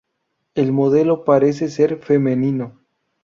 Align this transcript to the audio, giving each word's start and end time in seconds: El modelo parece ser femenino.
El 0.55 0.71
modelo 0.71 1.23
parece 1.25 1.69
ser 1.69 1.99
femenino. 1.99 2.79